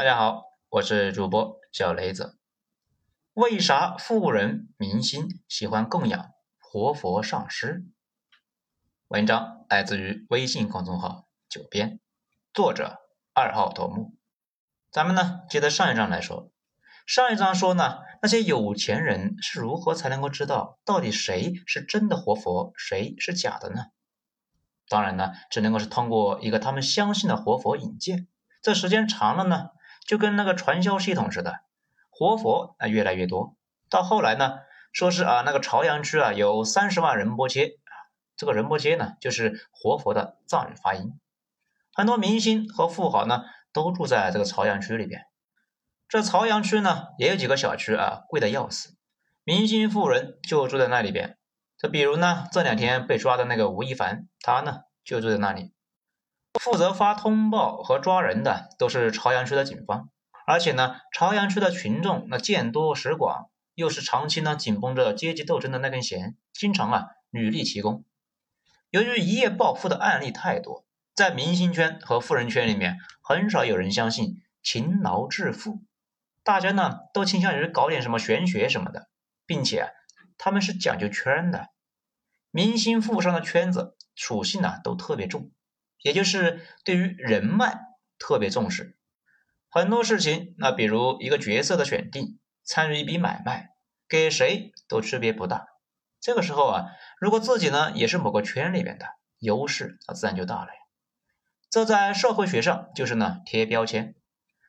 [0.00, 2.38] 大家好，我是主播小雷子。
[3.34, 7.84] 为啥富人明星喜欢供养活佛上师？
[9.08, 12.00] 文章来自于微信公众号“九编”，
[12.54, 12.96] 作者
[13.34, 14.14] 二号头目。
[14.90, 16.50] 咱们呢，接着上一章来说。
[17.06, 23.88] 上一章说呢，那些有钱人是如何才能够知道到底谁是真的活佛，谁是假的呢？
[24.88, 28.28] 当然呢，只能够是通过一个他们相信的活佛引荐。
[28.62, 29.68] 这时间长了呢？
[30.06, 31.60] 就跟那个传销系统似的，
[32.08, 33.54] 活佛啊越来越多，
[33.88, 34.58] 到后来呢，
[34.92, 37.78] 说是啊那个朝阳区啊有三十万人波切，
[38.36, 41.18] 这个人波切呢就是活佛的藏语发音，
[41.92, 45.26] 很多明星和富豪呢都住在这个朝阳区里边。
[46.08, 48.96] 这朝阳区呢也有几个小区啊贵的要死，
[49.44, 51.38] 明星富人就住在那里边。
[51.78, 55.72] 这比如呢这两天被抓的那个吴亦凡，他呢就住在那里。
[56.58, 60.10] 负责发通报和抓人的都是朝阳区的警方，
[60.46, 68.04] 而且呢，朝阳区的群众那见多识广，又是长期呢紧绷着阶级斗争的那根弦，经常啊屡立奇功。
[68.90, 75.82] 由于一夜暴富的案例太多，在明星圈和富人圈里面，很少有人相信勤劳致富，
[76.42, 79.08] 大家呢都倾向于搞点什么玄学什么的，
[79.46, 79.92] 并且
[80.36, 81.68] 他们是讲究圈的，
[82.50, 85.52] 明星富商的圈子属性呢都特别重。
[86.02, 87.78] 也就是对于人脉
[88.18, 88.96] 特别重视，
[89.68, 93.74] 很多事情，那比如一个角色的选定，参与一笔买卖，
[94.08, 95.66] 给谁都区别不大。
[96.20, 96.86] 这个时候啊，
[97.20, 99.06] 如果自己呢也是某个圈里面的，
[99.38, 100.80] 优势那自然就大了呀。
[101.70, 104.14] 这在社会学上就是呢贴标签，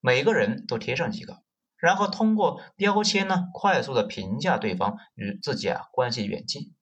[0.00, 1.42] 每个人都贴上几个，
[1.76, 6.74] 然后通过标签呢快速的评价对方与自己啊关系远近。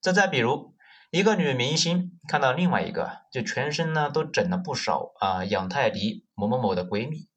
[0.00, 0.74] 这再比如。
[1.12, 7.28] 一个女明星看到另外一个，就全身呢都整了不少啊，养泰迪某某某的闺蜜，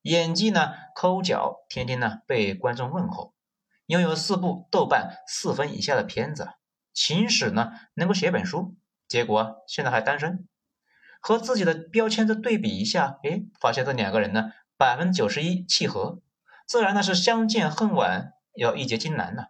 [0.00, 3.34] 演技呢抠脚，天天呢被观众问候，
[3.84, 6.52] 拥有四部豆瓣四分以下的片子，
[6.94, 8.76] 情史呢能够写本书，
[9.06, 10.48] 结果现在还单身，
[11.20, 16.22] 和自己的标签再对比一下，哎，发现这两个人呢百分之九十一契合，
[16.66, 19.48] 自然呢是相见恨晚，要一结金兰呐。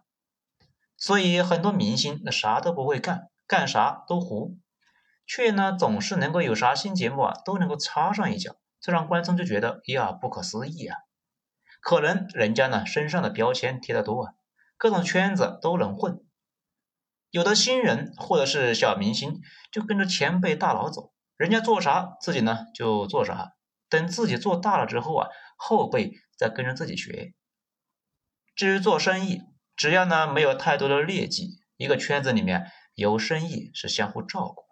[0.97, 3.29] 所以很多明星那啥都不会干。
[3.53, 4.57] 干啥都糊，
[5.27, 10.97] 却呢总是能够有啥新节目啊都能够插上一脚，这让观众就觉得呀不可思议啊！
[11.79, 14.33] 可能人家呢身上的标签贴得多啊，
[14.75, 16.25] 各种圈子都能混。
[17.29, 19.39] 有的新人或者是小明星
[19.71, 23.51] 就跟着前辈大佬走，人家做啥自己呢就做啥，
[23.87, 27.35] 等自己做大了之后啊，后辈再跟着自己学。
[28.55, 29.43] 至于做生意，
[29.75, 32.71] 只要呢没有太多的劣迹，一个圈子里面。
[32.95, 34.63] 有生意是相互照顾，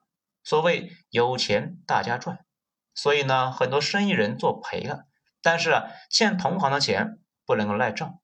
[0.44, 2.46] 所谓有钱大家赚，
[2.94, 5.06] 所以呢，很多生意人做赔了，
[5.42, 8.20] 但是啊，欠同行的钱不能够赖账，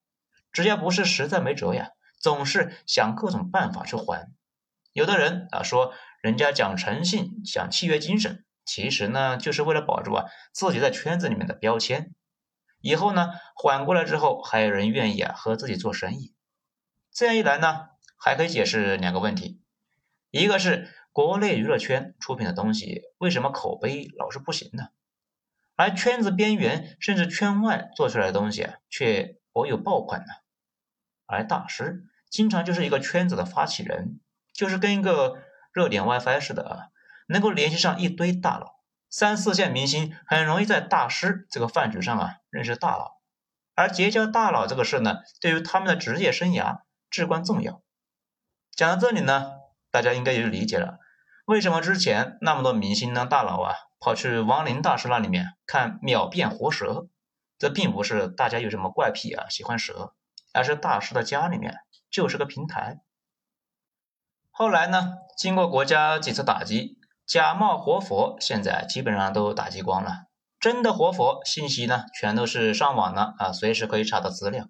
[0.52, 4.32] 只要不是实在没辙呀，总是想各种办法去还。
[4.94, 12.14] 有的人啊说人家讲诚信、讲契约精神，其实呢，就是为了保住啊自己在圈子里面的标签，
[12.82, 16.36] 以后呢缓过来之后，还有人愿意啊和自己做生意。
[17.12, 19.62] 这样一来呢，还可以解释两个问题。
[20.30, 24.90] 一个是国内娱乐圈出品的东西为什么口碑老是不行呢？
[25.76, 30.28] 而圈子边缘甚至圈外做出来的东西却颇有爆款呢？
[31.26, 34.20] 而大师经常就是一个圈子的发起人，
[34.54, 35.38] 就是跟一个
[35.72, 36.88] 热点 WiFi 似的啊，
[37.28, 38.76] 能够联系上一堆大佬，
[39.10, 43.22] 三四线明星很容易在大师这个饭局上啊认识大佬，
[43.76, 47.82] 而结交大佬这个事呢，对于他们的职业生涯至关重要。
[48.72, 49.57] 讲到这里呢。
[49.92, 51.00] 大家应该也就理解了，
[51.46, 57.08] 为什么之前那么多明星呢大佬啊跑去王林大师那里面看秒变活蛇？
[57.58, 60.14] 这并不是大家有什么怪癖啊喜欢蛇，
[60.54, 61.76] 而是大师的家里面
[62.12, 63.00] 就是个平台。
[64.52, 70.26] 后来呢，经过国家几次打击，假冒活佛现在基本上都打击光了，
[70.60, 74.68] 真的活佛信息呢全都是上网了啊，随时可以查到资料。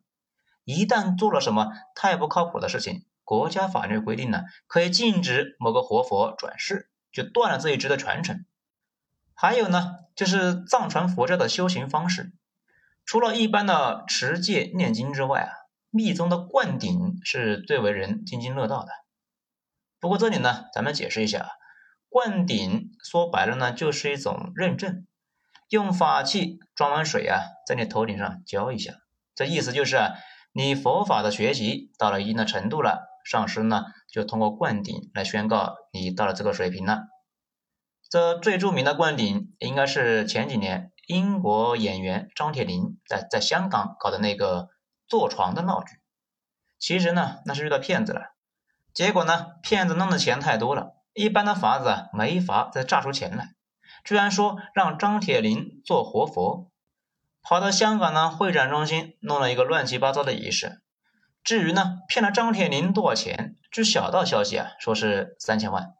[0.64, 8.46] 一旦做了什么太不靠谱的事情，国家法律规定呢，可以禁止某个活佛转世，就断了这一支的传承。
[9.34, 12.32] 还有呢，就是藏传佛教的修行方式，
[13.04, 15.52] 除了一般的持戒念经之外啊，
[15.90, 18.94] 密宗的灌顶是最为人津津乐道的。
[20.00, 21.50] 不过这里呢，咱们解释一下，
[22.08, 25.06] 灌顶说白了呢，就是一种认证，
[25.68, 28.94] 用法器装满水啊，在你头顶上浇一下，
[29.36, 30.14] 这意思就是啊，
[30.54, 33.07] 你佛法的学习到了一定的程度了。
[33.30, 37.02] 上师呢，就通过灌顶来宣告你到了这个水平了。
[38.10, 44.70] 这最著名的灌顶，应该是前几年英国演员张铁林在在香港搞的那个
[45.10, 45.98] 坐床的闹剧。
[46.80, 48.34] 其实呢，那是遇到骗子了。
[48.94, 53.56] 结果呢，骗子弄的钱太多了，一般的法子啊没法再榨出钱来，
[54.06, 56.72] 居然说让张铁林做活佛，
[57.42, 60.82] 跑到香港呢会展中心弄了一个乱七八糟的仪式。
[61.48, 63.56] 至于呢，骗了张铁林多少钱？
[63.72, 65.94] 据小道消息啊，说是三千万。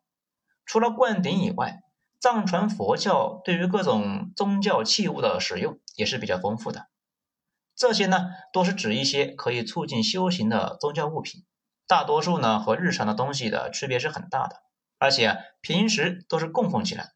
[0.66, 1.84] 除了灌顶以外，
[2.20, 6.88] 藏传佛教对于各种宗教器物的使用也是比较丰富的。
[7.78, 11.46] 这些呢，都是指一些可以促进修行的宗教物品。
[11.88, 14.58] 大多数呢和日常的东西的区别是很大的，
[15.00, 17.12] 而且平时都是供奉起来。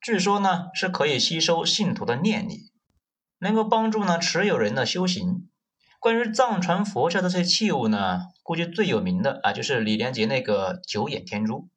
[0.00, 2.70] 据说呢是可以吸收信徒的念力，
[3.40, 5.50] 能够帮助呢持有人的修行。
[6.06, 11.68] 关于藏传佛教的这些器物呢，估计最有名的啊就是李连杰那个九眼天珠，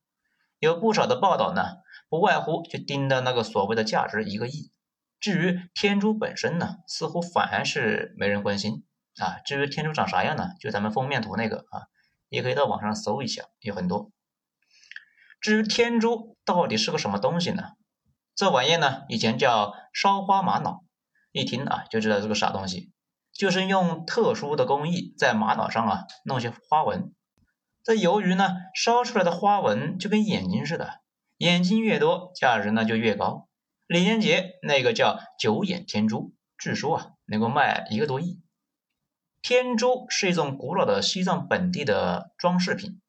[0.60, 1.78] 有不少的报道呢，
[2.10, 4.70] 不外乎就盯的那个所谓的价值一个亿。
[5.20, 8.84] 至于天珠本身呢，似乎反而是没人关心
[9.18, 9.40] 啊。
[9.44, 11.90] 至于天珠长啥样呢，就咱们封面图那个啊。
[12.30, 14.12] 也可以到网上搜一下，有很多。
[15.42, 17.70] 至于天珠到底是个什么东西呢？
[18.36, 20.86] 这玩意呢，以前叫烧花玛瑙，
[21.32, 22.92] 一听啊就知道是个傻东西，
[23.34, 27.14] 就是用特殊的工艺在玛瑙上啊弄些花纹。
[27.84, 31.02] 这由于呢烧出来的花纹就跟眼睛似的，
[31.38, 33.48] 眼睛越多价值呢就越高。
[33.88, 38.42] 李连杰那个叫九眼天珠，据说啊能够卖一个多亿。
[39.42, 43.02] 天珠是一种古老的西藏本地的装饰品，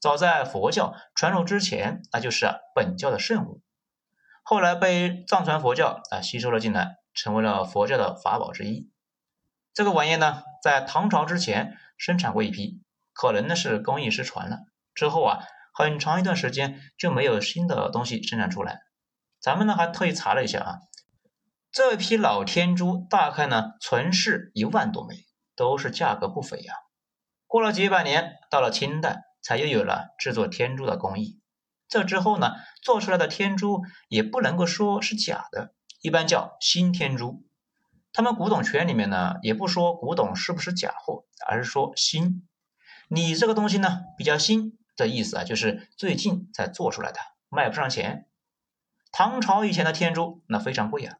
[0.00, 3.62] 早在佛教传入之前，那就是本教的圣物。
[4.42, 8.90] 后来被藏传佛教啊吸收了进来，成为了佛教的法宝之一。
[9.76, 12.82] 这个玩意呢，在唐朝之前生产过一批，
[13.12, 14.60] 可能呢是工艺失传了。
[14.94, 18.80] 之后啊，很长一段时间就没有新的东西生产出来。
[19.38, 20.78] 咱们呢还特意查了一下啊，
[21.70, 25.26] 这批老天珠大概呢存世一万多枚。
[25.58, 26.74] 都是价格不菲呀。
[27.46, 31.40] 过了几百年，到了清代，才又有了制作天珠的工艺。
[31.88, 33.80] 这之后呢，做出来的天珠
[34.10, 35.72] 也不能够说是假的，
[36.02, 37.45] 一般叫新天珠。
[38.16, 42.48] 他们古董圈里面呢，也不说古董是不是假货，而是说新。
[43.08, 47.20] 你这个东西呢比较新的意思啊，就是最近才做出来的，
[47.50, 48.26] 卖不上钱。
[49.12, 51.18] 唐朝以前的天珠那非常贵啊，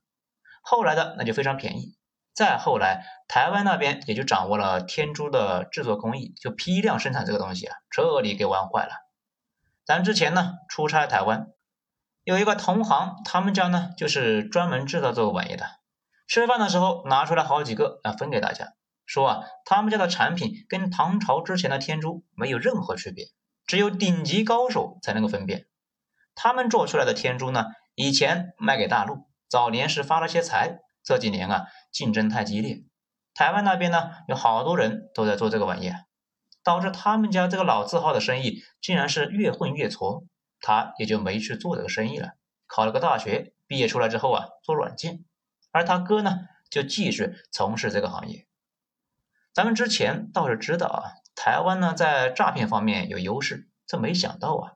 [0.63, 1.99] 后来的那就非常便宜。
[2.33, 8.93] 再后来，台湾那边也就掌握了天珠的制作工艺，就批量生产这个东西啊，彻底给玩坏了。
[9.85, 11.49] 咱之前呢出差台湾，
[12.25, 15.67] 有一个同行，他们家呢就是专门制造这个玩意的。
[16.27, 18.75] 吃饭的时候拿出来好几个啊分给大家，
[19.05, 23.27] 说啊他们家的产品跟唐朝之前的天珠没有任何区别，
[23.67, 25.67] 只有顶级高手才能够分辨。
[26.35, 30.81] 他们做出来的天珠呢，以前卖给大陆，早年是发了些财。
[31.03, 32.83] 这几年啊，竞争太激烈，
[33.33, 35.93] 台湾那边呢有好多人都在做这个玩意，
[36.65, 40.25] 导致他们家这个老字号的生意竟然是越混越挫，
[40.61, 42.31] 他也就没去做这个生意了。
[42.67, 45.25] 考了个大学，毕业出来之后啊，做软件，
[45.77, 48.47] 而他哥呢就继续从事这个行业。
[49.53, 54.73] 咱们之前倒是知道啊，台湾呢在诈骗方面有优势，这没想到啊，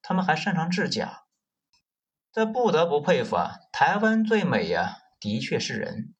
[0.00, 1.24] 他们还擅长制假，
[2.32, 4.96] 这不得不佩服啊，台湾最美呀。
[5.20, 6.14] 的确是人，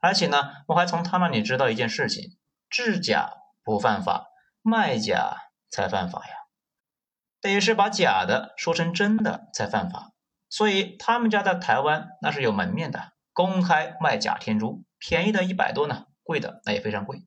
[0.00, 2.36] 而且呢，我还从他那里知道一件事情：
[2.68, 3.32] 制假
[3.64, 4.26] 不犯法，
[4.60, 6.34] 卖假才犯法呀。
[7.40, 10.12] 得是把假的说成真的才犯法。
[10.50, 17.26] 所以他们家在台湾那是有门面的，公开卖假天珠，便宜的一百多呢，贵的那也非常贵。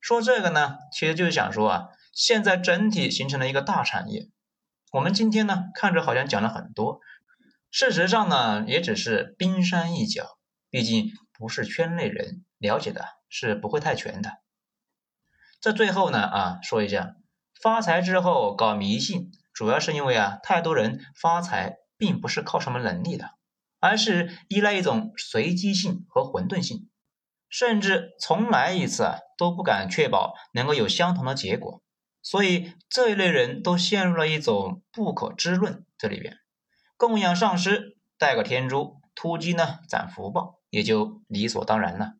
[0.00, 4.30] 说这个呢，其实就是想说啊，现在整体形成了一个大产业。
[4.92, 7.00] 我们今天呢，看着好像讲了很多。
[7.70, 10.38] 事实上呢，也只是冰山一角，
[10.70, 14.38] 毕竟不是圈内人，了解的是不会太全的。
[15.60, 17.14] 这最后呢啊，说一下，
[17.62, 23.32] 发财之后搞迷信，主要是因为啊，太多人发财并不是靠什么能力的，
[23.80, 26.88] 而是依赖一种随机性和混沌性，
[27.48, 31.82] 甚至重来一次啊都不敢确保能够有相同的结果，
[32.22, 36.36] 所以这一类人都陷入了一种不可知论这里边。
[36.96, 42.12] 供养上师，带个天珠，突击呢攒福报，也就理所当然了。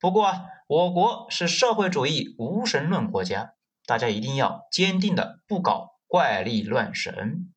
[0.00, 3.52] 不过啊，我国是社会主义无神论国家，
[3.86, 7.52] 大家一定要坚定的不搞怪力乱神。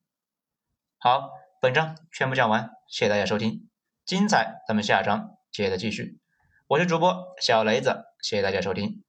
[1.00, 1.32] 好，
[1.64, 3.70] 本章全部讲完，谢谢大家收听，
[4.06, 6.20] 精彩咱们下章接着继续。
[6.68, 9.02] 我是主播小雷子，谢谢大家收听。